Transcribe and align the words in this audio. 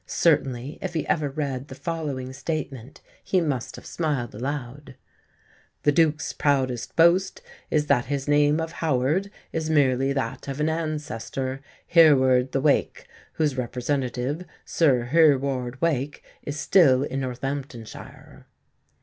Certainly, 0.07 0.79
if 0.81 0.95
he 0.95 1.05
ever 1.05 1.29
read 1.29 1.67
the 1.67 1.75
following 1.75 2.33
statement 2.33 3.01
he 3.23 3.39
must 3.39 3.75
have 3.75 3.85
smiled 3.85 4.33
aloud: 4.33 4.95
"The 5.83 5.91
Duke's 5.91 6.33
proudest 6.33 6.95
boast 6.95 7.43
is 7.69 7.85
that 7.85 8.05
his 8.05 8.27
name 8.27 8.59
of 8.59 8.71
Howard 8.71 9.29
is 9.51 9.69
merely 9.69 10.11
that 10.11 10.47
of 10.47 10.59
an 10.59 10.69
ancestor, 10.69 11.61
Hereward 11.85 12.51
the 12.51 12.61
Wake, 12.61 13.07
whose 13.33 13.57
representative, 13.57 14.43
Sir 14.65 15.03
Hereward 15.03 15.79
Wake, 15.83 16.23
is 16.41 16.59
still 16.59 17.03
in 17.03 17.19
Northamptonshire." 17.21 18.47